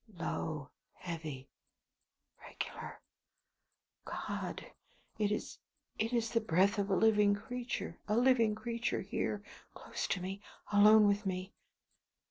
Low; 0.17 0.71
heavy; 0.93 1.47
regular. 2.41 3.01
God! 4.03 4.65
it 5.19 5.31
is 5.31 5.59
it 5.99 6.11
is 6.11 6.31
the 6.31 6.41
breath 6.41 6.79
of 6.79 6.89
a 6.89 6.95
living 6.95 7.35
creature! 7.35 7.99
A 8.07 8.17
living 8.17 8.55
creature! 8.55 9.01
here 9.01 9.43
close 9.75 10.07
to 10.07 10.19
me 10.19 10.41
alone 10.71 11.07
with 11.07 11.27
me! 11.27 11.53